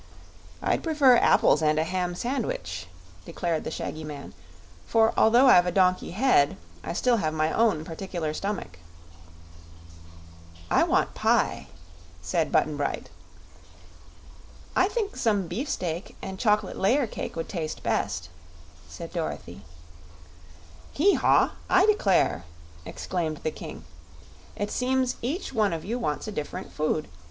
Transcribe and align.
"I'd 0.63 0.81
prefer 0.81 1.17
apples 1.17 1.61
and 1.61 1.77
a 1.77 1.83
ham 1.83 2.15
sandwich," 2.15 2.87
declared 3.23 3.63
the 3.63 3.69
shaggy 3.69 4.03
man, 4.03 4.33
"for 4.87 5.13
although 5.15 5.45
I've 5.45 5.67
a 5.67 5.71
donkey 5.71 6.09
head, 6.09 6.57
I 6.83 6.93
still 6.93 7.17
have 7.17 7.35
my 7.35 7.53
own 7.53 7.85
particular 7.85 8.33
stomach." 8.33 8.79
"I 10.71 10.81
want 10.85 11.13
pie," 11.13 11.67
said 12.19 12.51
Button 12.51 12.77
Bright. 12.77 13.11
"I 14.75 14.87
think 14.87 15.15
some 15.15 15.45
beefsteak 15.45 16.15
and 16.19 16.39
chocolate 16.39 16.77
layer 16.79 17.05
cake 17.05 17.35
would 17.35 17.47
taste 17.47 17.83
best," 17.83 18.29
said 18.89 19.13
Dorothy. 19.13 19.61
"Hee 20.93 21.13
haw! 21.13 21.51
I 21.69 21.85
declare!" 21.85 22.43
exclaimed 22.87 23.37
the 23.43 23.51
King. 23.51 23.83
"It 24.55 24.71
seems 24.71 25.17
each 25.21 25.53
one 25.53 25.73
of 25.73 25.85
you 25.85 25.99
wants 25.99 26.27
a 26.27 26.31
different 26.31 26.71
food. 26.71 27.07